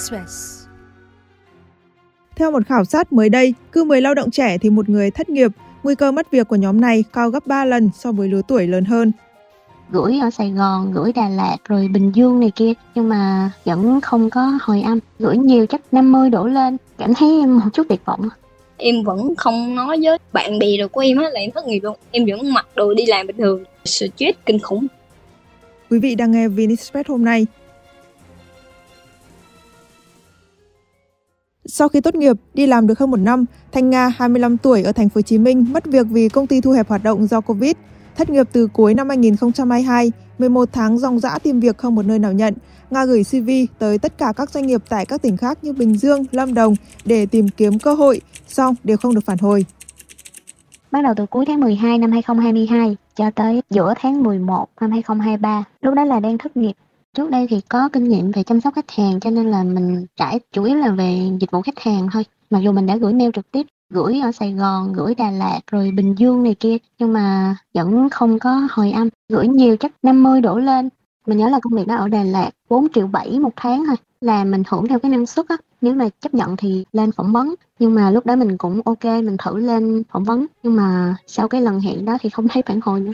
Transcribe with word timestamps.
Express. 0.00 0.66
Theo 2.36 2.50
một 2.50 2.66
khảo 2.66 2.84
sát 2.84 3.12
mới 3.12 3.28
đây, 3.28 3.54
cứ 3.72 3.84
10 3.84 4.00
lao 4.00 4.14
động 4.14 4.30
trẻ 4.30 4.58
thì 4.58 4.70
một 4.70 4.88
người 4.88 5.10
thất 5.10 5.28
nghiệp, 5.28 5.50
nguy 5.82 5.94
cơ 5.94 6.12
mất 6.12 6.30
việc 6.30 6.48
của 6.48 6.56
nhóm 6.56 6.80
này 6.80 7.04
cao 7.12 7.30
gấp 7.30 7.46
3 7.46 7.64
lần 7.64 7.90
so 7.94 8.12
với 8.12 8.28
lứa 8.28 8.40
tuổi 8.48 8.66
lớn 8.66 8.84
hơn. 8.84 9.12
Gửi 9.90 10.18
ở 10.22 10.30
Sài 10.30 10.50
Gòn, 10.50 10.92
gửi 10.92 11.12
Đà 11.12 11.28
Lạt 11.28 11.56
rồi 11.68 11.88
Bình 11.88 12.12
Dương 12.14 12.40
này 12.40 12.52
kia 12.56 12.72
nhưng 12.94 13.08
mà 13.08 13.50
vẫn 13.64 14.00
không 14.00 14.30
có 14.30 14.58
hồi 14.60 14.82
âm. 14.82 14.98
Gửi 15.18 15.36
nhiều 15.36 15.66
chắc 15.66 15.80
50 15.92 16.30
đổ 16.30 16.46
lên, 16.46 16.76
cảm 16.98 17.14
thấy 17.14 17.46
một 17.46 17.68
chút 17.72 17.86
tuyệt 17.88 18.00
vọng. 18.04 18.28
Em 18.76 19.02
vẫn 19.02 19.34
không 19.36 19.74
nói 19.74 20.00
với 20.02 20.18
bạn 20.32 20.58
bè 20.58 20.76
rồi 20.78 20.88
của 20.88 21.00
em 21.00 21.18
á 21.18 21.24
là 21.30 21.40
em 21.40 21.50
thất 21.50 21.66
nghiệp 21.66 21.80
luôn. 21.82 21.96
Em 22.10 22.26
vẫn 22.26 22.52
mặc 22.54 22.66
đồ 22.74 22.94
đi 22.94 23.06
làm 23.06 23.26
bình 23.26 23.36
thường. 23.36 23.64
Stress 23.84 24.38
kinh 24.46 24.58
khủng. 24.58 24.86
Quý 25.90 25.98
vị 25.98 26.14
đang 26.14 26.32
nghe 26.32 26.48
Vinexpress 26.48 27.08
hôm 27.08 27.24
nay. 27.24 27.46
Sau 31.72 31.88
khi 31.88 32.00
tốt 32.00 32.14
nghiệp, 32.14 32.36
đi 32.54 32.66
làm 32.66 32.86
được 32.86 32.98
hơn 32.98 33.10
một 33.10 33.16
năm, 33.16 33.44
Thanh 33.72 33.90
Nga, 33.90 34.08
25 34.08 34.56
tuổi 34.56 34.82
ở 34.82 34.92
thành 34.92 35.08
phố 35.08 35.18
Hồ 35.18 35.22
Chí 35.22 35.38
Minh 35.38 35.66
mất 35.72 35.86
việc 35.86 36.06
vì 36.10 36.28
công 36.28 36.46
ty 36.46 36.60
thu 36.60 36.70
hẹp 36.70 36.88
hoạt 36.88 37.02
động 37.02 37.26
do 37.26 37.40
Covid. 37.40 37.72
Thất 38.16 38.30
nghiệp 38.30 38.48
từ 38.52 38.66
cuối 38.66 38.94
năm 38.94 39.08
2022, 39.08 40.12
11 40.38 40.68
tháng 40.72 40.98
ròng 40.98 41.18
rã 41.18 41.38
tìm 41.38 41.60
việc 41.60 41.78
không 41.78 41.94
một 41.94 42.06
nơi 42.06 42.18
nào 42.18 42.32
nhận. 42.32 42.54
Nga 42.90 43.04
gửi 43.04 43.24
CV 43.24 43.50
tới 43.78 43.98
tất 43.98 44.18
cả 44.18 44.32
các 44.36 44.50
doanh 44.50 44.66
nghiệp 44.66 44.82
tại 44.88 45.06
các 45.06 45.22
tỉnh 45.22 45.36
khác 45.36 45.58
như 45.62 45.72
Bình 45.72 45.96
Dương, 45.96 46.24
Lâm 46.30 46.54
Đồng 46.54 46.74
để 47.04 47.26
tìm 47.26 47.48
kiếm 47.48 47.78
cơ 47.78 47.94
hội, 47.94 48.20
song 48.48 48.74
đều 48.84 48.96
không 48.96 49.14
được 49.14 49.24
phản 49.26 49.38
hồi. 49.38 49.64
Bắt 50.90 51.02
đầu 51.02 51.14
từ 51.16 51.26
cuối 51.26 51.44
tháng 51.46 51.60
12 51.60 51.98
năm 51.98 52.12
2022 52.12 52.96
cho 53.16 53.30
tới 53.30 53.62
giữa 53.70 53.94
tháng 54.00 54.22
11 54.22 54.66
năm 54.80 54.90
2023. 54.90 55.64
Lúc 55.80 55.94
đó 55.94 56.04
là 56.04 56.20
đang 56.20 56.38
thất 56.38 56.56
nghiệp. 56.56 56.72
Trước 57.16 57.30
đây 57.30 57.46
thì 57.50 57.60
có 57.68 57.88
kinh 57.92 58.04
nghiệm 58.04 58.30
về 58.30 58.42
chăm 58.42 58.60
sóc 58.60 58.74
khách 58.74 58.90
hàng 58.90 59.20
cho 59.20 59.30
nên 59.30 59.50
là 59.50 59.64
mình 59.64 60.06
trải 60.16 60.40
chủ 60.52 60.64
yếu 60.64 60.76
là 60.76 60.90
về 60.90 61.30
dịch 61.40 61.50
vụ 61.50 61.62
khách 61.62 61.78
hàng 61.78 62.08
thôi. 62.12 62.24
Mặc 62.50 62.58
dù 62.58 62.72
mình 62.72 62.86
đã 62.86 62.96
gửi 62.96 63.12
mail 63.12 63.30
trực 63.34 63.50
tiếp, 63.50 63.66
gửi 63.90 64.20
ở 64.20 64.32
Sài 64.32 64.52
Gòn, 64.52 64.92
gửi 64.92 65.14
Đà 65.14 65.30
Lạt 65.30 65.60
rồi 65.70 65.90
Bình 65.96 66.14
Dương 66.18 66.42
này 66.42 66.54
kia 66.54 66.76
nhưng 66.98 67.12
mà 67.12 67.56
vẫn 67.74 68.10
không 68.10 68.38
có 68.38 68.68
hồi 68.70 68.92
âm. 68.92 69.08
Gửi 69.28 69.48
nhiều 69.48 69.76
chắc 69.76 69.92
50 70.02 70.40
đổ 70.40 70.58
lên. 70.58 70.88
Mình 71.26 71.38
nhớ 71.38 71.48
là 71.48 71.58
công 71.62 71.72
việc 71.72 71.86
đó 71.86 71.96
ở 71.96 72.08
Đà 72.08 72.22
Lạt 72.22 72.50
4 72.68 72.88
triệu 72.94 73.06
7 73.06 73.38
một 73.38 73.52
tháng 73.56 73.84
thôi. 73.86 73.96
Là 74.20 74.44
mình 74.44 74.62
hưởng 74.68 74.88
theo 74.88 74.98
cái 74.98 75.10
năng 75.10 75.26
suất 75.26 75.48
á. 75.48 75.56
Nếu 75.80 75.94
mà 75.94 76.08
chấp 76.20 76.34
nhận 76.34 76.56
thì 76.56 76.84
lên 76.92 77.12
phỏng 77.12 77.32
vấn. 77.32 77.54
Nhưng 77.78 77.94
mà 77.94 78.10
lúc 78.10 78.26
đó 78.26 78.36
mình 78.36 78.58
cũng 78.58 78.80
ok, 78.84 79.04
mình 79.04 79.36
thử 79.44 79.56
lên 79.56 80.02
phỏng 80.12 80.24
vấn. 80.24 80.46
Nhưng 80.62 80.76
mà 80.76 81.16
sau 81.26 81.48
cái 81.48 81.60
lần 81.62 81.80
hẹn 81.80 82.04
đó 82.04 82.18
thì 82.20 82.28
không 82.28 82.48
thấy 82.48 82.62
phản 82.66 82.80
hồi 82.82 83.00
nữa. 83.00 83.12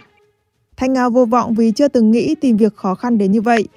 Thanh 0.76 0.92
Nga 0.92 1.08
vô 1.08 1.24
vọng 1.24 1.54
vì 1.54 1.72
chưa 1.72 1.88
từng 1.88 2.10
nghĩ 2.10 2.34
tìm 2.34 2.56
việc 2.56 2.76
khó 2.76 2.94
khăn 2.94 3.18
đến 3.18 3.32
như 3.32 3.40
vậy. 3.40 3.68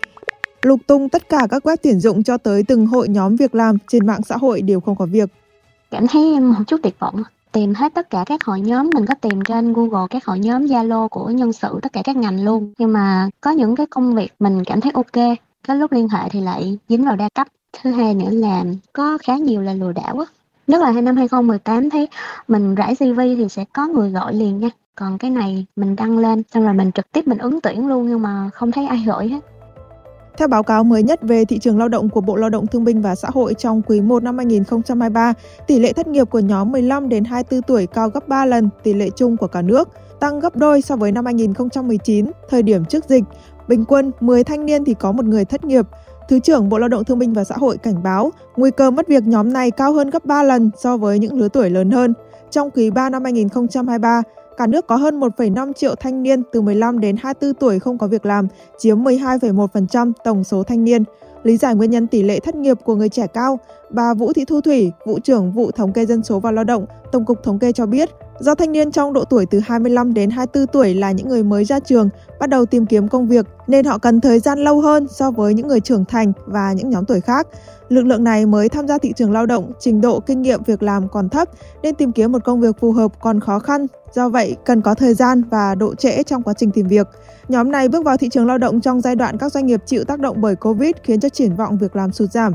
Lục 0.61 0.79
tung 0.87 1.09
tất 1.09 1.29
cả 1.29 1.47
các 1.49 1.65
web 1.65 1.77
tuyển 1.83 1.99
dụng 1.99 2.23
cho 2.23 2.37
tới 2.37 2.63
từng 2.63 2.85
hội 2.85 3.09
nhóm 3.09 3.35
việc 3.35 3.55
làm 3.55 3.77
trên 3.87 4.05
mạng 4.07 4.21
xã 4.23 4.37
hội 4.37 4.61
đều 4.61 4.79
không 4.79 4.95
có 4.95 5.05
việc. 5.05 5.29
Cảm 5.91 6.07
thấy 6.07 6.39
một 6.39 6.63
chút 6.67 6.77
tuyệt 6.83 6.99
vọng. 6.99 7.23
Tìm 7.51 7.73
hết 7.73 7.93
tất 7.93 8.09
cả 8.09 8.23
các 8.25 8.43
hội 8.43 8.59
nhóm, 8.59 8.89
mình 8.93 9.05
có 9.05 9.13
tìm 9.21 9.41
trên 9.47 9.73
Google 9.73 10.07
các 10.09 10.25
hội 10.25 10.39
nhóm 10.39 10.65
Zalo 10.65 11.07
của 11.07 11.29
nhân 11.29 11.53
sự 11.53 11.79
tất 11.81 11.93
cả 11.93 12.01
các 12.03 12.15
ngành 12.15 12.45
luôn. 12.45 12.73
Nhưng 12.77 12.93
mà 12.93 13.29
có 13.41 13.51
những 13.51 13.75
cái 13.75 13.85
công 13.85 14.15
việc 14.15 14.33
mình 14.39 14.63
cảm 14.65 14.81
thấy 14.81 14.91
ok, 14.91 15.37
cái 15.67 15.77
lúc 15.77 15.91
liên 15.91 16.09
hệ 16.09 16.29
thì 16.31 16.41
lại 16.41 16.77
dính 16.89 17.05
vào 17.05 17.15
đa 17.15 17.29
cấp. 17.35 17.47
Thứ 17.81 17.91
hai 17.91 18.13
nữa 18.13 18.29
là 18.31 18.63
có 18.93 19.17
khá 19.23 19.37
nhiều 19.37 19.61
là 19.61 19.73
lừa 19.73 19.91
đảo 19.91 20.19
á. 20.19 20.25
Nhất 20.67 20.81
là 20.81 20.91
năm 21.01 21.15
2018 21.15 21.89
thấy 21.89 22.07
mình 22.47 22.75
rải 22.75 22.95
CV 22.95 23.19
thì 23.37 23.45
sẽ 23.49 23.65
có 23.73 23.87
người 23.87 24.09
gọi 24.09 24.33
liền 24.33 24.59
nha. 24.59 24.69
Còn 24.99 25.17
cái 25.17 25.31
này 25.31 25.65
mình 25.75 25.95
đăng 25.95 26.17
lên 26.17 26.43
xong 26.53 26.63
rồi 26.63 26.73
mình 26.73 26.91
trực 26.91 27.11
tiếp 27.11 27.27
mình 27.27 27.37
ứng 27.37 27.61
tuyển 27.61 27.87
luôn 27.87 28.07
nhưng 28.07 28.21
mà 28.21 28.49
không 28.53 28.71
thấy 28.71 28.85
ai 28.85 29.03
gọi 29.07 29.27
hết. 29.27 29.39
Theo 30.37 30.47
báo 30.47 30.63
cáo 30.63 30.83
mới 30.83 31.03
nhất 31.03 31.19
về 31.21 31.45
thị 31.45 31.59
trường 31.59 31.79
lao 31.79 31.89
động 31.89 32.09
của 32.09 32.21
Bộ 32.21 32.35
Lao 32.35 32.49
động 32.49 32.67
Thương 32.67 32.83
binh 32.83 33.01
và 33.01 33.15
Xã 33.15 33.27
hội 33.31 33.53
trong 33.53 33.81
quý 33.81 34.01
1 34.01 34.23
năm 34.23 34.37
2023, 34.37 35.33
tỷ 35.67 35.79
lệ 35.79 35.93
thất 35.93 36.07
nghiệp 36.07 36.29
của 36.29 36.39
nhóm 36.39 36.71
15 36.71 37.09
đến 37.09 37.23
24 37.23 37.61
tuổi 37.61 37.87
cao 37.87 38.09
gấp 38.09 38.27
3 38.27 38.45
lần 38.45 38.69
tỷ 38.83 38.93
lệ 38.93 39.09
chung 39.15 39.37
của 39.37 39.47
cả 39.47 39.61
nước, 39.61 39.89
tăng 40.19 40.39
gấp 40.39 40.55
đôi 40.55 40.81
so 40.81 40.95
với 40.95 41.11
năm 41.11 41.25
2019, 41.25 42.31
thời 42.49 42.63
điểm 42.63 42.85
trước 42.85 43.05
dịch. 43.09 43.23
Bình 43.67 43.85
quân, 43.85 44.11
10 44.19 44.43
thanh 44.43 44.65
niên 44.65 44.85
thì 44.85 44.93
có 44.93 45.11
một 45.11 45.25
người 45.25 45.45
thất 45.45 45.65
nghiệp. 45.65 45.85
Thứ 46.29 46.39
trưởng 46.39 46.69
Bộ 46.69 46.77
Lao 46.77 46.89
động 46.89 47.03
Thương 47.03 47.19
binh 47.19 47.33
và 47.33 47.43
Xã 47.43 47.55
hội 47.57 47.77
cảnh 47.77 48.03
báo 48.03 48.31
nguy 48.55 48.71
cơ 48.71 48.91
mất 48.91 49.07
việc 49.07 49.23
nhóm 49.23 49.53
này 49.53 49.71
cao 49.71 49.93
hơn 49.93 50.09
gấp 50.09 50.25
3 50.25 50.43
lần 50.43 50.69
so 50.77 50.97
với 50.97 51.19
những 51.19 51.39
lứa 51.39 51.47
tuổi 51.47 51.69
lớn 51.69 51.91
hơn. 51.91 52.13
Trong 52.51 52.71
quý 52.71 52.89
3 52.89 53.09
năm 53.09 53.23
2023, 53.23 54.23
cả 54.57 54.67
nước 54.67 54.87
có 54.87 54.95
hơn 54.95 55.19
1,5 55.19 55.73
triệu 55.73 55.95
thanh 55.95 56.23
niên 56.23 56.43
từ 56.51 56.61
15 56.61 56.99
đến 56.99 57.15
24 57.19 57.53
tuổi 57.53 57.79
không 57.79 57.97
có 57.97 58.07
việc 58.07 58.25
làm, 58.25 58.47
chiếm 58.77 59.03
12,1% 59.03 60.11
tổng 60.23 60.43
số 60.43 60.63
thanh 60.63 60.83
niên. 60.83 61.03
Lý 61.43 61.57
giải 61.57 61.75
nguyên 61.75 61.91
nhân 61.91 62.07
tỷ 62.07 62.23
lệ 62.23 62.39
thất 62.39 62.55
nghiệp 62.55 62.77
của 62.83 62.95
người 62.95 63.09
trẻ 63.09 63.27
cao, 63.27 63.59
bà 63.89 64.13
Vũ 64.13 64.33
Thị 64.33 64.45
Thu 64.45 64.61
Thủy, 64.61 64.91
vụ 65.05 65.19
trưởng 65.19 65.51
vụ 65.51 65.71
thống 65.71 65.93
kê 65.93 66.05
dân 66.05 66.23
số 66.23 66.39
và 66.39 66.51
lao 66.51 66.63
động, 66.63 66.85
Tổng 67.11 67.25
cục 67.25 67.43
Thống 67.43 67.59
kê 67.59 67.71
cho 67.71 67.85
biết, 67.85 68.09
do 68.39 68.55
thanh 68.55 68.71
niên 68.71 68.91
trong 68.91 69.13
độ 69.13 69.23
tuổi 69.23 69.45
từ 69.45 69.59
25 69.59 70.13
đến 70.13 70.29
24 70.29 70.67
tuổi 70.67 70.93
là 70.93 71.11
những 71.11 71.29
người 71.29 71.43
mới 71.43 71.65
ra 71.65 71.79
trường, 71.79 72.09
bắt 72.39 72.49
đầu 72.49 72.65
tìm 72.65 72.85
kiếm 72.85 73.07
công 73.07 73.27
việc 73.27 73.45
nên 73.67 73.85
họ 73.85 73.97
cần 73.97 74.21
thời 74.21 74.39
gian 74.39 74.59
lâu 74.59 74.81
hơn 74.81 75.07
so 75.09 75.31
với 75.31 75.53
những 75.53 75.67
người 75.67 75.79
trưởng 75.79 76.05
thành 76.05 76.33
và 76.45 76.73
những 76.73 76.89
nhóm 76.89 77.05
tuổi 77.05 77.21
khác. 77.21 77.47
Lực 77.89 78.05
lượng 78.05 78.23
này 78.23 78.45
mới 78.45 78.69
tham 78.69 78.87
gia 78.87 78.97
thị 78.97 79.13
trường 79.15 79.31
lao 79.31 79.45
động, 79.45 79.71
trình 79.79 80.01
độ 80.01 80.19
kinh 80.19 80.41
nghiệm 80.41 80.63
việc 80.63 80.83
làm 80.83 81.09
còn 81.09 81.29
thấp 81.29 81.49
nên 81.83 81.95
tìm 81.95 82.11
kiếm 82.11 82.31
một 82.31 82.43
công 82.43 82.61
việc 82.61 82.79
phù 82.79 82.91
hợp 82.91 83.11
còn 83.19 83.39
khó 83.39 83.59
khăn. 83.59 83.87
Do 84.13 84.29
vậy, 84.29 84.55
cần 84.65 84.81
có 84.81 84.93
thời 84.95 85.13
gian 85.13 85.43
và 85.49 85.75
độ 85.75 85.95
trễ 85.95 86.23
trong 86.23 86.43
quá 86.43 86.53
trình 86.57 86.71
tìm 86.71 86.87
việc. 86.87 87.07
Nhóm 87.47 87.71
này 87.71 87.89
bước 87.89 88.05
vào 88.05 88.17
thị 88.17 88.29
trường 88.29 88.47
lao 88.47 88.57
động 88.57 88.81
trong 88.81 89.01
giai 89.01 89.15
đoạn 89.15 89.37
các 89.37 89.51
doanh 89.51 89.65
nghiệp 89.65 89.81
chịu 89.85 90.03
tác 90.03 90.19
động 90.19 90.41
bởi 90.41 90.55
Covid 90.55 90.91
khiến 91.03 91.19
cho 91.19 91.29
triển 91.29 91.55
vọng 91.55 91.77
việc 91.77 91.95
làm 91.95 92.11
sụt 92.11 92.31
giảm. 92.31 92.53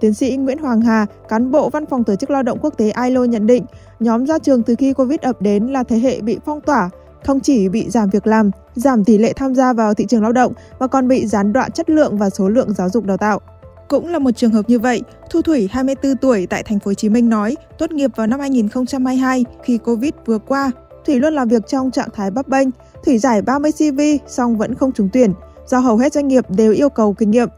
Tiến 0.00 0.14
sĩ 0.14 0.36
Nguyễn 0.36 0.58
Hoàng 0.58 0.80
Hà, 0.80 1.06
cán 1.28 1.50
bộ 1.50 1.70
Văn 1.70 1.86
phòng 1.86 2.04
Tổ 2.04 2.16
chức 2.16 2.30
Lao 2.30 2.42
động 2.42 2.58
Quốc 2.62 2.74
tế 2.76 2.92
ILO 3.04 3.24
nhận 3.24 3.46
định, 3.46 3.64
nhóm 4.00 4.26
ra 4.26 4.38
trường 4.38 4.62
từ 4.62 4.74
khi 4.78 4.92
Covid 4.92 5.20
ập 5.20 5.42
đến 5.42 5.66
là 5.66 5.82
thế 5.82 5.98
hệ 5.98 6.20
bị 6.20 6.38
phong 6.44 6.60
tỏa, 6.60 6.90
không 7.24 7.40
chỉ 7.40 7.68
bị 7.68 7.90
giảm 7.90 8.10
việc 8.10 8.26
làm, 8.26 8.50
giảm 8.74 9.04
tỷ 9.04 9.18
lệ 9.18 9.32
tham 9.32 9.54
gia 9.54 9.72
vào 9.72 9.94
thị 9.94 10.06
trường 10.08 10.22
lao 10.22 10.32
động 10.32 10.52
mà 10.80 10.86
còn 10.86 11.08
bị 11.08 11.26
gián 11.26 11.52
đoạn 11.52 11.70
chất 11.70 11.90
lượng 11.90 12.18
và 12.18 12.30
số 12.30 12.48
lượng 12.48 12.72
giáo 12.72 12.88
dục 12.88 13.04
đào 13.04 13.16
tạo. 13.16 13.40
Cũng 13.88 14.08
là 14.08 14.18
một 14.18 14.30
trường 14.30 14.50
hợp 14.50 14.68
như 14.68 14.78
vậy, 14.78 15.02
Thu 15.30 15.42
Thủy 15.42 15.68
24 15.72 16.16
tuổi 16.16 16.46
tại 16.46 16.62
thành 16.62 16.78
phố 16.78 16.88
Hồ 16.88 16.94
Chí 16.94 17.08
Minh 17.08 17.28
nói, 17.28 17.56
tốt 17.78 17.90
nghiệp 17.90 18.10
vào 18.16 18.26
năm 18.26 18.40
2022 18.40 19.44
khi 19.62 19.78
Covid 19.78 20.12
vừa 20.26 20.38
qua, 20.38 20.70
Thủy 21.06 21.20
luôn 21.20 21.34
làm 21.34 21.48
việc 21.48 21.66
trong 21.66 21.90
trạng 21.90 22.08
thái 22.14 22.30
bấp 22.30 22.48
bênh, 22.48 22.68
Thủy 23.04 23.18
giải 23.18 23.42
30 23.42 23.72
CV 23.72 24.00
song 24.26 24.58
vẫn 24.58 24.74
không 24.74 24.92
trúng 24.92 25.08
tuyển, 25.12 25.32
do 25.66 25.78
hầu 25.78 25.96
hết 25.96 26.12
doanh 26.12 26.28
nghiệp 26.28 26.44
đều 26.50 26.72
yêu 26.72 26.88
cầu 26.88 27.14
kinh 27.14 27.30
nghiệm. 27.30 27.48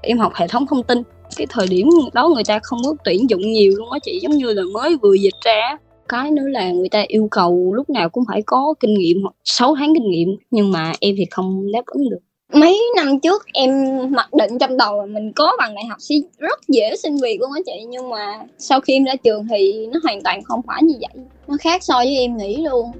Em 0.00 0.18
học 0.18 0.32
hệ 0.34 0.46
thống 0.48 0.66
thông 0.70 0.82
tin, 0.82 1.02
cái 1.36 1.46
thời 1.50 1.66
điểm 1.66 1.88
đó 2.12 2.28
người 2.28 2.44
ta 2.44 2.58
không 2.62 2.78
có 2.84 2.94
tuyển 3.04 3.30
dụng 3.30 3.40
nhiều 3.40 3.72
luôn 3.76 3.90
á 3.90 3.98
chị, 4.02 4.18
giống 4.22 4.32
như 4.32 4.52
là 4.52 4.62
mới 4.74 4.96
vừa 4.96 5.14
dịch 5.14 5.34
ra 5.44 5.78
cái 6.08 6.30
nữa 6.30 6.48
là 6.48 6.70
người 6.70 6.88
ta 6.88 7.04
yêu 7.08 7.28
cầu 7.30 7.72
lúc 7.74 7.90
nào 7.90 8.08
cũng 8.08 8.24
phải 8.28 8.42
có 8.46 8.74
kinh 8.80 8.94
nghiệm 8.94 9.22
hoặc 9.22 9.34
6 9.44 9.74
tháng 9.78 9.94
kinh 9.94 10.10
nghiệm 10.10 10.28
nhưng 10.50 10.72
mà 10.72 10.92
em 11.00 11.14
thì 11.18 11.24
không 11.30 11.72
đáp 11.72 11.82
ứng 11.86 12.10
được. 12.10 12.18
Mấy 12.52 12.82
năm 12.96 13.20
trước 13.20 13.46
em 13.52 13.70
mặc 14.12 14.28
định 14.34 14.58
trong 14.58 14.76
đầu 14.76 15.00
là 15.00 15.06
mình 15.06 15.32
có 15.32 15.52
bằng 15.58 15.74
đại 15.74 15.84
học 15.84 15.96
sẽ 16.00 16.14
rất 16.38 16.60
dễ 16.68 16.96
xin 16.96 17.16
việc 17.16 17.40
luôn 17.40 17.50
á 17.52 17.60
chị 17.66 17.84
nhưng 17.88 18.10
mà 18.10 18.40
sau 18.58 18.80
khi 18.80 18.92
em 18.92 19.04
ra 19.04 19.16
trường 19.16 19.46
thì 19.50 19.86
nó 19.86 20.00
hoàn 20.02 20.22
toàn 20.22 20.42
không 20.42 20.60
phải 20.66 20.82
như 20.82 20.94
vậy. 21.00 21.24
Nó 21.48 21.56
khác 21.60 21.84
so 21.84 21.94
với 21.94 22.16
em 22.16 22.36
nghĩ 22.36 22.56
luôn 22.56 22.90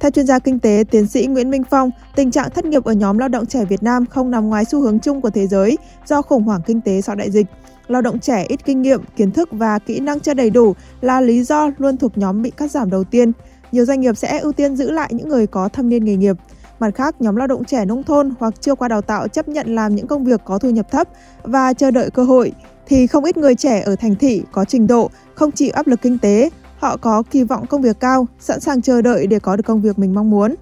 theo 0.00 0.10
chuyên 0.10 0.26
gia 0.26 0.38
kinh 0.38 0.58
tế 0.58 0.84
tiến 0.90 1.06
sĩ 1.06 1.26
Nguyễn 1.26 1.50
Minh 1.50 1.62
Phong, 1.70 1.90
tình 2.16 2.30
trạng 2.30 2.50
thất 2.50 2.64
nghiệp 2.64 2.84
ở 2.84 2.92
nhóm 2.92 3.18
lao 3.18 3.28
động 3.28 3.46
trẻ 3.46 3.64
Việt 3.64 3.82
Nam 3.82 4.06
không 4.06 4.30
nằm 4.30 4.48
ngoài 4.48 4.64
xu 4.64 4.80
hướng 4.80 5.00
chung 5.00 5.20
của 5.20 5.30
thế 5.30 5.46
giới 5.46 5.78
do 6.06 6.22
khủng 6.22 6.42
hoảng 6.42 6.60
kinh 6.66 6.80
tế 6.80 7.00
sau 7.00 7.16
đại 7.16 7.30
dịch. 7.30 7.46
Lao 7.86 8.02
động 8.02 8.18
trẻ 8.18 8.44
ít 8.48 8.64
kinh 8.64 8.82
nghiệm, 8.82 9.00
kiến 9.16 9.30
thức 9.30 9.48
và 9.52 9.78
kỹ 9.78 10.00
năng 10.00 10.20
chưa 10.20 10.34
đầy 10.34 10.50
đủ 10.50 10.74
là 11.00 11.20
lý 11.20 11.42
do 11.42 11.70
luôn 11.78 11.96
thuộc 11.96 12.18
nhóm 12.18 12.42
bị 12.42 12.50
cắt 12.50 12.70
giảm 12.70 12.90
đầu 12.90 13.04
tiên. 13.04 13.32
Nhiều 13.72 13.84
doanh 13.84 14.00
nghiệp 14.00 14.16
sẽ 14.16 14.38
ưu 14.38 14.52
tiên 14.52 14.76
giữ 14.76 14.90
lại 14.90 15.10
những 15.14 15.28
người 15.28 15.46
có 15.46 15.68
thâm 15.68 15.88
niên 15.88 16.04
nghề 16.04 16.16
nghiệp. 16.16 16.36
Mặt 16.78 16.94
khác, 16.94 17.20
nhóm 17.20 17.36
lao 17.36 17.46
động 17.46 17.64
trẻ 17.64 17.84
nông 17.84 18.02
thôn 18.02 18.34
hoặc 18.38 18.54
chưa 18.60 18.74
qua 18.74 18.88
đào 18.88 19.02
tạo 19.02 19.28
chấp 19.28 19.48
nhận 19.48 19.74
làm 19.74 19.94
những 19.94 20.06
công 20.06 20.24
việc 20.24 20.40
có 20.44 20.58
thu 20.58 20.70
nhập 20.70 20.90
thấp 20.90 21.08
và 21.42 21.72
chờ 21.72 21.90
đợi 21.90 22.10
cơ 22.10 22.24
hội, 22.24 22.52
thì 22.86 23.06
không 23.06 23.24
ít 23.24 23.36
người 23.36 23.54
trẻ 23.54 23.80
ở 23.80 23.96
thành 23.96 24.14
thị 24.14 24.42
có 24.52 24.64
trình 24.64 24.86
độ, 24.86 25.10
không 25.34 25.52
chịu 25.52 25.70
áp 25.74 25.86
lực 25.86 26.02
kinh 26.02 26.18
tế, 26.18 26.50
họ 26.78 26.96
có 26.96 27.22
kỳ 27.30 27.44
vọng 27.44 27.66
công 27.66 27.82
việc 27.82 27.96
cao, 28.00 28.26
sẵn 28.38 28.60
sàng 28.60 28.82
chờ 28.82 29.02
đợi 29.02 29.26
để 29.26 29.38
có 29.38 29.56
được 29.56 29.62
công 29.66 29.82
việc 29.82 29.98
mình 29.98 30.14
mong 30.14 30.30
muốn. 30.30 30.54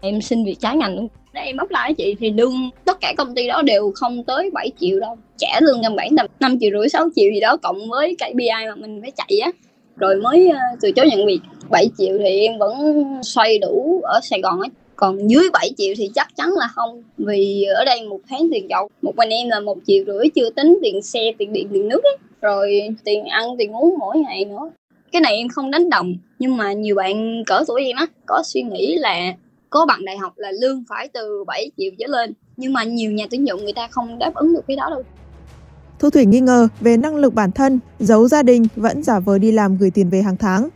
Em 0.00 0.20
xin 0.20 0.44
việc 0.44 0.56
trái 0.60 0.76
ngành 0.76 0.96
luôn. 0.96 1.08
Để 1.32 1.40
em 1.40 1.56
apply 1.56 1.94
chị 1.98 2.16
thì 2.20 2.30
lương 2.30 2.70
tất 2.84 3.00
cả 3.00 3.14
công 3.18 3.34
ty 3.34 3.48
đó 3.48 3.62
đều 3.62 3.92
không 3.94 4.24
tới 4.24 4.50
7 4.52 4.70
triệu 4.80 5.00
đâu. 5.00 5.16
Trả 5.36 5.60
lương 5.60 5.82
căn 5.82 5.96
bản 5.96 6.08
tầm 6.16 6.26
5 6.40 6.58
triệu 6.60 6.70
rưỡi 6.78 6.88
6 6.88 7.08
triệu 7.16 7.30
gì 7.34 7.40
đó 7.40 7.56
cộng 7.56 7.90
với 7.90 8.16
KPI 8.16 8.66
mà 8.68 8.74
mình 8.74 9.00
phải 9.02 9.10
chạy 9.16 9.38
á. 9.38 9.50
Rồi 9.96 10.16
mới 10.16 10.48
ờ, 10.48 10.58
từ 10.80 10.92
chối 10.92 11.06
nhận 11.10 11.26
việc 11.26 11.40
7 11.70 11.90
triệu 11.98 12.18
thì 12.18 12.40
em 12.40 12.58
vẫn 12.58 13.04
xoay 13.22 13.58
đủ 13.58 14.00
ở 14.04 14.20
Sài 14.22 14.40
Gòn 14.40 14.60
á 14.60 14.68
còn 15.00 15.30
dưới 15.30 15.44
7 15.52 15.70
triệu 15.76 15.94
thì 15.96 16.10
chắc 16.14 16.28
chắn 16.36 16.50
là 16.56 16.68
không 16.74 17.02
vì 17.18 17.64
ở 17.64 17.84
đây 17.84 18.08
một 18.08 18.20
tháng 18.28 18.48
tiền 18.52 18.70
dầu 18.70 18.88
một 19.02 19.16
mình 19.16 19.28
em 19.28 19.48
là 19.48 19.60
một 19.60 19.78
triệu 19.86 20.04
rưỡi 20.06 20.28
chưa 20.34 20.50
tính 20.50 20.78
tiền 20.82 21.02
xe 21.02 21.20
tiền 21.38 21.52
điện 21.52 21.68
tiền 21.72 21.88
nước 21.88 22.00
ấy. 22.04 22.16
rồi 22.40 22.80
tiền 23.04 23.24
ăn 23.24 23.46
tiền 23.58 23.72
uống 23.72 23.94
mỗi 23.98 24.18
ngày 24.18 24.44
nữa 24.44 24.70
cái 25.12 25.22
này 25.22 25.36
em 25.36 25.48
không 25.48 25.70
đánh 25.70 25.90
đồng 25.90 26.14
nhưng 26.38 26.56
mà 26.56 26.72
nhiều 26.72 26.94
bạn 26.94 27.42
cỡ 27.46 27.64
tuổi 27.68 27.84
em 27.84 27.96
á 27.96 28.06
có 28.26 28.42
suy 28.44 28.62
nghĩ 28.62 28.96
là 28.96 29.34
có 29.70 29.86
bằng 29.86 30.04
đại 30.04 30.16
học 30.16 30.32
là 30.36 30.52
lương 30.60 30.84
phải 30.88 31.08
từ 31.08 31.44
7 31.46 31.70
triệu 31.76 31.90
trở 31.98 32.06
lên 32.06 32.34
nhưng 32.56 32.72
mà 32.72 32.84
nhiều 32.84 33.10
nhà 33.10 33.26
tuyển 33.30 33.46
dụng 33.46 33.64
người 33.64 33.72
ta 33.72 33.88
không 33.90 34.18
đáp 34.18 34.34
ứng 34.34 34.52
được 34.52 34.62
cái 34.66 34.76
đó 34.76 34.86
đâu 34.90 35.02
Thu 35.98 36.10
Thủy 36.10 36.24
nghi 36.24 36.40
ngờ 36.40 36.68
về 36.80 36.96
năng 36.96 37.16
lực 37.16 37.34
bản 37.34 37.52
thân, 37.52 37.78
giấu 37.98 38.28
gia 38.28 38.42
đình 38.42 38.62
vẫn 38.76 39.02
giả 39.02 39.18
vờ 39.18 39.38
đi 39.38 39.52
làm 39.52 39.76
gửi 39.78 39.90
tiền 39.94 40.10
về 40.10 40.22
hàng 40.22 40.36
tháng. 40.36 40.68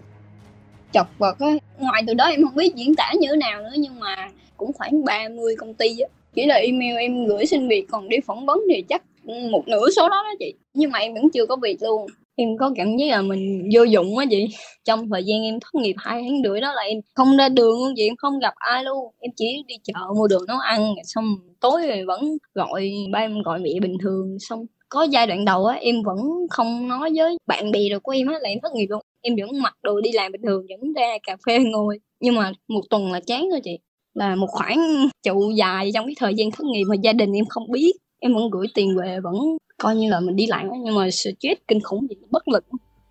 Chọc 0.93 1.19
vật 1.19 1.39
á, 1.39 1.49
ngoài 1.79 2.03
từ 2.07 2.15
đó 2.15 2.25
em 2.25 2.43
không 2.45 2.55
biết 2.55 2.75
diễn 2.75 2.95
tả 2.95 3.13
như 3.21 3.29
thế 3.31 3.37
nào 3.37 3.63
nữa 3.63 3.73
nhưng 3.77 4.01
mà 4.01 4.31
cũng 4.57 4.73
khoảng 4.73 5.05
30 5.05 5.57
công 5.59 5.75
ty 5.75 5.99
á. 5.99 6.09
Chỉ 6.35 6.47
là 6.47 6.55
email 6.55 6.97
em 6.97 7.27
gửi 7.27 7.47
xin 7.47 7.69
việc 7.69 7.87
còn 7.91 8.09
đi 8.09 8.17
phỏng 8.27 8.47
vấn 8.47 8.61
thì 8.71 8.83
chắc 8.83 9.03
một 9.25 9.69
nửa 9.69 9.91
số 9.97 10.09
đó 10.09 10.23
đó 10.23 10.35
chị. 10.39 10.55
Nhưng 10.75 10.91
mà 10.91 10.99
em 10.99 11.15
vẫn 11.15 11.31
chưa 11.31 11.47
có 11.47 11.57
việc 11.57 11.83
luôn 11.83 12.07
em 12.37 12.49
có 12.61 12.73
cảm 12.77 12.97
giác 12.97 13.07
là 13.11 13.23
mình 13.23 13.69
vô 13.75 13.83
dụng 13.83 14.19
á 14.19 14.25
chị. 14.31 14.47
Trong 14.85 15.11
thời 15.11 15.25
gian 15.25 15.43
em 15.43 15.59
thất 15.61 15.75
nghiệp 15.75 15.95
hai 15.99 16.23
tháng 16.23 16.43
rưỡi 16.45 16.61
đó 16.61 16.73
là 16.73 16.83
em 16.83 16.99
không 17.15 17.37
ra 17.37 17.49
đường 17.49 17.79
luôn 17.79 17.93
chị, 17.97 18.09
em 18.09 18.17
không 18.17 18.39
gặp 18.39 18.55
ai 18.57 18.85
luôn. 18.85 19.15
Em 19.21 19.31
chỉ 19.37 19.47
đi 19.69 19.75
chợ 19.85 20.01
mua 20.17 20.29
đồ 20.29 20.39
nấu 20.49 20.59
ăn 20.59 20.95
xong 21.05 21.25
tối 21.61 21.87
rồi 21.89 22.05
vẫn 22.07 22.37
gọi, 22.55 22.91
ba 23.13 23.19
em 23.19 23.43
gọi 23.43 23.59
mẹ 23.59 23.71
bình 23.83 23.97
thường. 24.03 24.37
Xong 24.41 24.67
có 24.89 25.03
giai 25.03 25.27
đoạn 25.27 25.45
đầu 25.45 25.67
á, 25.67 25.77
em 25.81 26.03
vẫn 26.03 26.17
không 26.51 26.89
nói 26.89 27.11
với 27.17 27.37
bạn 27.47 27.71
bè 27.73 27.81
rồi 27.91 28.01
của 28.01 28.13
em 28.13 28.27
á 28.27 28.39
là 28.43 28.49
em 28.49 28.59
thất 28.63 28.73
nghiệp 28.75 28.87
luôn. 28.91 29.01
Em 29.23 29.35
vẫn 29.37 29.63
mặc 29.63 29.75
đồ 29.83 30.01
đi 30.01 30.13
làm 30.13 30.33
bình 30.33 30.43
thường, 30.47 30.67
vẫn 30.69 30.93
ra 30.93 31.19
cà 31.23 31.37
phê 31.47 31.59
ngồi. 31.59 31.99
Nhưng 32.21 32.35
mà 32.35 32.53
một 32.69 32.83
tuần 32.91 33.13
là 33.13 33.21
chán 33.27 33.49
thôi 33.51 33.61
chị. 33.65 33.79
Là 34.15 34.35
một 34.37 34.47
khoảng 34.51 35.09
trụ 35.23 35.51
dài 35.51 35.91
trong 35.95 36.07
cái 36.07 36.15
thời 36.19 36.35
gian 36.35 36.51
thất 36.51 36.65
nghiệp 36.67 36.85
mà 36.89 36.97
gia 37.03 37.13
đình 37.13 37.33
em 37.33 37.45
không 37.49 37.71
biết. 37.73 37.93
Em 38.21 38.35
vẫn 38.35 38.51
gửi 38.51 38.67
tiền 38.75 38.97
về, 39.01 39.19
vẫn 39.23 39.35
coi 39.79 39.97
như 39.97 40.11
là 40.11 40.21
mình 40.21 40.37
đi 40.37 40.47
làm 40.47 40.69
nhưng 40.85 40.95
mà 40.95 41.11
stress 41.11 41.61
kinh 41.69 41.81
khủng 41.81 42.07
gì 42.11 42.17
bất 42.31 42.49
lực 42.49 42.65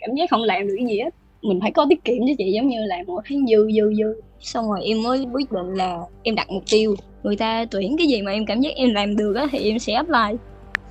cảm 0.08 0.16
giác 0.16 0.30
không 0.30 0.44
làm 0.44 0.68
được 0.68 0.76
gì 0.90 1.00
hết. 1.00 1.10
Mình 1.42 1.60
phải 1.62 1.72
có 1.72 1.86
tiết 1.90 2.04
kiệm 2.06 2.18
chứ 2.28 2.34
chị 2.38 2.52
giống 2.52 2.68
như 2.68 2.86
là 2.86 2.96
một 3.08 3.22
tháng 3.30 3.46
dư 3.48 3.68
dư 3.76 3.94
dư. 3.98 4.22
Xong 4.40 4.70
rồi 4.70 4.86
em 4.86 5.04
mới 5.04 5.26
quyết 5.34 5.52
định 5.52 5.74
là 5.74 6.00
em 6.24 6.36
đặt 6.36 6.50
mục 6.50 6.64
tiêu. 6.72 6.96
Người 7.24 7.36
ta 7.36 7.66
tuyển 7.72 7.96
cái 7.98 8.08
gì 8.08 8.22
mà 8.22 8.32
em 8.32 8.46
cảm 8.46 8.62
giác 8.62 8.70
em 8.76 8.94
làm 8.94 9.16
được 9.16 9.36
á 9.36 9.48
thì 9.52 9.60
em 9.70 9.80
sẽ 9.80 9.94
apply. 9.94 10.38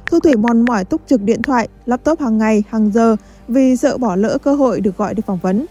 Thu 0.06 0.20
Thủy 0.20 0.36
mòn 0.36 0.64
mỏi 0.64 0.84
túc 0.84 1.00
trực 1.06 1.22
điện 1.22 1.42
thoại, 1.42 1.68
laptop 1.86 2.20
hàng 2.20 2.38
ngày, 2.38 2.62
hàng 2.68 2.90
giờ 2.90 3.16
vì 3.48 3.76
sợ 3.76 3.98
bỏ 3.98 4.16
lỡ 4.16 4.38
cơ 4.42 4.54
hội 4.54 4.80
được 4.80 4.96
gọi 4.96 5.14
đi 5.14 5.22
phỏng 5.26 5.38
vấn. 5.42 5.66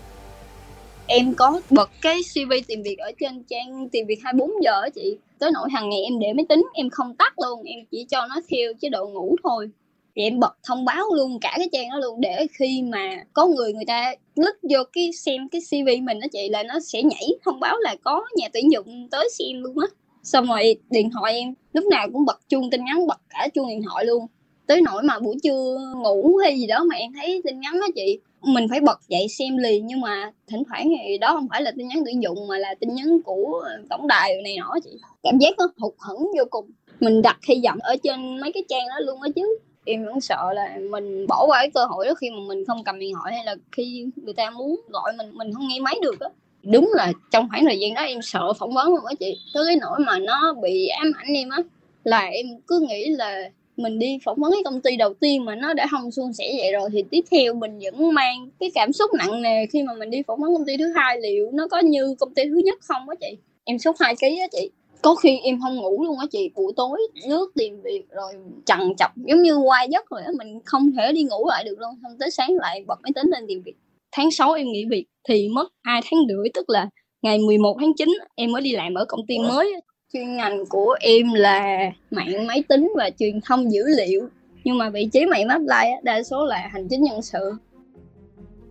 Em 1.07 1.33
có 1.33 1.61
bật 1.69 1.89
cái 2.01 2.19
CV 2.33 2.51
tìm 2.67 2.81
việc 2.83 2.97
ở 2.97 3.11
trên 3.19 3.43
trang 3.43 3.89
tìm 3.91 4.05
việc 4.07 4.19
24 4.23 4.63
giờ 4.63 4.81
á 4.81 4.89
chị. 4.95 5.17
Tới 5.39 5.51
nỗi 5.53 5.69
hàng 5.71 5.89
ngày 5.89 6.01
em 6.01 6.19
để 6.19 6.33
máy 6.33 6.45
tính, 6.49 6.63
em 6.73 6.89
không 6.89 7.15
tắt 7.15 7.33
luôn, 7.39 7.63
em 7.63 7.79
chỉ 7.91 8.05
cho 8.09 8.27
nó 8.27 8.35
theo 8.51 8.73
chế 8.81 8.89
độ 8.89 9.07
ngủ 9.07 9.35
thôi 9.43 9.69
thì 10.15 10.23
em 10.23 10.39
bật 10.39 10.57
thông 10.63 10.85
báo 10.85 11.03
luôn, 11.15 11.39
cả 11.39 11.53
cái 11.57 11.69
trang 11.71 11.89
đó 11.89 11.97
luôn, 11.97 12.21
để 12.21 12.47
khi 12.59 12.81
mà 12.81 13.23
có 13.33 13.45
người 13.45 13.73
người 13.73 13.85
ta 13.87 14.15
lít 14.35 14.55
vô 14.69 14.83
cái 14.93 15.11
xem 15.13 15.49
cái 15.49 15.61
cv 15.69 16.03
mình 16.03 16.19
đó 16.19 16.27
chị, 16.31 16.49
là 16.49 16.63
nó 16.63 16.79
sẽ 16.79 17.03
nhảy 17.03 17.27
thông 17.45 17.59
báo 17.59 17.77
là 17.77 17.95
có 18.03 18.25
nhà 18.35 18.47
tuyển 18.53 18.71
dụng 18.71 19.07
tới 19.11 19.29
xem 19.39 19.63
luôn 19.63 19.79
á. 19.79 19.87
Xong 20.23 20.45
rồi 20.45 20.75
điện 20.89 21.09
thoại 21.13 21.33
em, 21.33 21.53
lúc 21.73 21.85
nào 21.85 22.07
cũng 22.13 22.25
bật 22.25 22.39
chuông 22.49 22.69
tin 22.69 22.85
nhắn, 22.85 23.07
bật 23.07 23.21
cả 23.29 23.47
chuông 23.53 23.67
điện 23.67 23.81
thoại 23.89 24.05
luôn. 24.05 24.25
Tới 24.67 24.81
nỗi 24.81 25.03
mà 25.03 25.19
buổi 25.19 25.35
trưa 25.43 25.77
ngủ 26.03 26.37
hay 26.37 26.59
gì 26.59 26.67
đó 26.67 26.83
mà 26.83 26.95
em 26.95 27.11
thấy 27.13 27.41
tin 27.43 27.59
nhắn 27.59 27.79
đó 27.79 27.87
chị, 27.95 28.19
mình 28.41 28.67
phải 28.69 28.79
bật 28.79 28.99
dậy 29.07 29.27
xem 29.27 29.57
liền. 29.57 29.87
Nhưng 29.87 30.01
mà 30.01 30.31
thỉnh 30.47 30.63
thoảng 30.69 30.89
thì 30.89 31.17
đó 31.17 31.33
không 31.33 31.47
phải 31.49 31.61
là 31.61 31.71
tin 31.77 31.87
nhắn 31.87 32.01
tuyển 32.05 32.23
dụng, 32.23 32.47
mà 32.47 32.57
là 32.57 32.75
tin 32.79 32.95
nhắn 32.95 33.21
của 33.25 33.63
tổng 33.89 34.07
đài 34.07 34.41
này 34.43 34.57
nọ 34.57 34.75
chị. 34.83 34.89
Cảm 35.23 35.37
giác 35.37 35.53
nó 35.57 35.67
hụt 35.77 35.93
hẫng 35.99 36.17
vô 36.17 36.43
cùng. 36.49 36.65
Mình 36.99 37.21
đặt 37.21 37.37
hy 37.47 37.61
vọng 37.63 37.77
ở 37.81 37.95
trên 38.03 38.39
mấy 38.41 38.51
cái 38.51 38.63
trang 38.69 38.87
đó 38.89 38.95
luôn 38.99 39.21
á 39.21 39.29
chứ 39.35 39.57
em 39.85 40.05
vẫn 40.05 40.21
sợ 40.21 40.53
là 40.53 40.77
mình 40.89 41.27
bỏ 41.27 41.45
qua 41.47 41.59
cái 41.59 41.71
cơ 41.73 41.85
hội 41.85 42.05
đó 42.05 42.13
khi 42.13 42.29
mà 42.29 42.37
mình 42.47 42.65
không 42.65 42.83
cầm 42.83 42.99
điện 42.99 43.13
thoại 43.13 43.33
hay 43.33 43.45
là 43.45 43.55
khi 43.71 44.05
người 44.15 44.33
ta 44.33 44.49
muốn 44.49 44.81
gọi 44.89 45.13
mình 45.17 45.29
mình 45.33 45.53
không 45.53 45.67
nghe 45.67 45.79
máy 45.79 45.99
được 46.01 46.19
á. 46.19 46.29
Đúng 46.63 46.91
là 46.93 47.11
trong 47.31 47.47
khoảng 47.49 47.65
thời 47.65 47.79
gian 47.79 47.93
đó 47.93 48.01
em 48.01 48.21
sợ 48.21 48.53
phỏng 48.53 48.73
vấn 48.73 48.87
luôn 48.87 49.05
á 49.05 49.13
chị. 49.19 49.37
Tới 49.53 49.63
cái 49.67 49.75
nỗi 49.75 49.99
mà 49.99 50.19
nó 50.19 50.53
bị 50.61 50.87
ám 50.87 51.11
ảnh 51.17 51.33
em 51.33 51.49
á, 51.49 51.57
là 52.03 52.19
em 52.19 52.45
cứ 52.67 52.85
nghĩ 52.89 53.09
là 53.09 53.49
mình 53.77 53.99
đi 53.99 54.17
phỏng 54.25 54.39
vấn 54.39 54.51
cái 54.51 54.61
công 54.65 54.81
ty 54.81 54.95
đầu 54.95 55.13
tiên 55.13 55.45
mà 55.45 55.55
nó 55.55 55.73
đã 55.73 55.87
không 55.91 56.11
suôn 56.11 56.33
sẻ 56.33 56.53
vậy 56.57 56.71
rồi 56.71 56.89
thì 56.93 57.03
tiếp 57.11 57.21
theo 57.31 57.53
mình 57.53 57.79
vẫn 57.79 58.13
mang 58.13 58.49
cái 58.59 58.71
cảm 58.73 58.93
xúc 58.93 59.11
nặng 59.13 59.41
nề 59.41 59.65
khi 59.65 59.83
mà 59.83 59.93
mình 59.93 60.09
đi 60.09 60.21
phỏng 60.27 60.41
vấn 60.41 60.53
công 60.53 60.65
ty 60.65 60.77
thứ 60.77 60.93
hai. 60.95 61.19
Liệu 61.21 61.51
nó 61.53 61.67
có 61.67 61.79
như 61.79 62.15
công 62.19 62.33
ty 62.33 62.43
thứ 62.45 62.61
nhất 62.65 62.79
không 62.81 63.09
á 63.09 63.15
chị? 63.19 63.37
Em 63.63 63.79
sốt 63.79 63.95
hai 63.99 64.15
ký 64.21 64.39
á 64.39 64.47
chị 64.51 64.69
có 65.01 65.15
khi 65.15 65.39
em 65.43 65.59
không 65.61 65.75
ngủ 65.75 66.03
luôn 66.03 66.19
á 66.19 66.25
chị 66.31 66.51
buổi 66.55 66.73
tối 66.75 66.99
nước 67.27 67.51
tìm 67.55 67.81
việc 67.81 68.03
rồi 68.09 68.33
trằn 68.65 68.79
chọc 68.97 69.11
giống 69.17 69.41
như 69.41 69.55
qua 69.55 69.83
giấc 69.83 70.09
rồi 70.09 70.21
á 70.21 70.31
mình 70.37 70.59
không 70.65 70.91
thể 70.91 71.13
đi 71.13 71.23
ngủ 71.23 71.47
lại 71.47 71.63
được 71.63 71.79
luôn 71.79 71.89
xong 72.03 72.11
tới 72.19 72.31
sáng 72.31 72.55
lại 72.55 72.83
bật 72.87 72.99
máy 73.03 73.11
tính 73.15 73.29
lên 73.29 73.45
tìm 73.47 73.61
việc. 73.65 73.75
Tháng 74.11 74.31
6 74.31 74.53
em 74.53 74.67
nghỉ 74.71 74.85
việc 74.89 75.05
thì 75.27 75.49
mất 75.49 75.73
hai 75.83 76.01
tháng 76.11 76.19
rưỡi 76.27 76.49
tức 76.53 76.69
là 76.69 76.89
ngày 77.21 77.39
11 77.39 77.77
tháng 77.79 77.93
9 77.97 78.09
em 78.35 78.51
mới 78.51 78.61
đi 78.61 78.71
làm 78.71 78.93
ở 78.93 79.05
công 79.05 79.25
ty 79.27 79.39
mới 79.39 79.81
chuyên 80.13 80.37
ngành 80.37 80.65
của 80.69 80.95
em 80.99 81.33
là 81.33 81.91
mạng 82.11 82.47
máy 82.47 82.63
tính 82.67 82.93
và 82.97 83.09
truyền 83.19 83.39
thông 83.45 83.71
dữ 83.71 83.83
liệu 83.97 84.27
nhưng 84.63 84.77
mà 84.77 84.89
vị 84.89 85.09
trí 85.13 85.25
mạng 85.25 85.47
apply 85.47 85.91
đa 86.03 86.23
số 86.23 86.45
là 86.45 86.69
hành 86.71 86.87
chính 86.89 87.03
nhân 87.03 87.21
sự. 87.21 87.53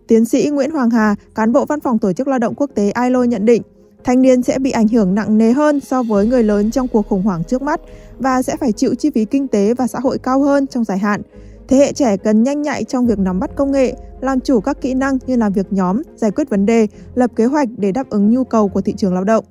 Tiến 0.07 0.25
sĩ 0.25 0.49
Nguyễn 0.49 0.71
Hoàng 0.71 0.89
Hà, 0.89 1.15
cán 1.35 1.51
bộ 1.51 1.65
văn 1.65 1.79
phòng 1.79 1.99
tổ 1.99 2.13
chức 2.13 2.27
lao 2.27 2.39
động 2.39 2.53
quốc 2.55 2.69
tế 2.75 2.91
ILO 3.03 3.23
nhận 3.23 3.45
định, 3.45 3.61
thanh 4.03 4.21
niên 4.21 4.43
sẽ 4.43 4.59
bị 4.59 4.71
ảnh 4.71 4.87
hưởng 4.87 5.15
nặng 5.15 5.37
nề 5.37 5.51
hơn 5.51 5.79
so 5.79 6.03
với 6.03 6.27
người 6.27 6.43
lớn 6.43 6.71
trong 6.71 6.87
cuộc 6.87 7.07
khủng 7.07 7.21
hoảng 7.21 7.43
trước 7.43 7.61
mắt 7.61 7.81
và 8.19 8.41
sẽ 8.41 8.57
phải 8.57 8.71
chịu 8.71 8.95
chi 8.95 9.09
phí 9.15 9.25
kinh 9.25 9.47
tế 9.47 9.73
và 9.73 9.87
xã 9.87 9.99
hội 9.99 10.17
cao 10.17 10.41
hơn 10.41 10.67
trong 10.67 10.83
dài 10.83 10.97
hạn. 10.97 11.21
Thế 11.67 11.77
hệ 11.77 11.93
trẻ 11.93 12.17
cần 12.17 12.43
nhanh 12.43 12.61
nhạy 12.61 12.83
trong 12.83 13.07
việc 13.07 13.19
nắm 13.19 13.39
bắt 13.39 13.51
công 13.55 13.71
nghệ, 13.71 13.93
làm 14.21 14.39
chủ 14.39 14.59
các 14.59 14.81
kỹ 14.81 14.93
năng 14.93 15.17
như 15.27 15.35
làm 15.35 15.53
việc 15.53 15.73
nhóm, 15.73 16.01
giải 16.15 16.31
quyết 16.31 16.49
vấn 16.49 16.65
đề, 16.65 16.87
lập 17.15 17.31
kế 17.35 17.45
hoạch 17.45 17.67
để 17.77 17.91
đáp 17.91 18.09
ứng 18.09 18.29
nhu 18.29 18.43
cầu 18.43 18.67
của 18.67 18.81
thị 18.81 18.93
trường 18.97 19.13
lao 19.13 19.23
động. 19.23 19.45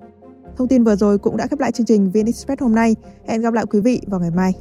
Thông 0.56 0.68
tin 0.68 0.84
vừa 0.84 0.96
rồi 0.96 1.18
cũng 1.18 1.36
đã 1.36 1.46
khép 1.46 1.60
lại 1.60 1.72
chương 1.72 1.86
trình 1.86 2.10
VN 2.10 2.26
Express 2.26 2.62
hôm 2.62 2.74
nay. 2.74 2.96
Hẹn 3.26 3.40
gặp 3.40 3.54
lại 3.54 3.64
quý 3.70 3.80
vị 3.80 4.00
vào 4.06 4.20
ngày 4.20 4.30
mai. 4.30 4.52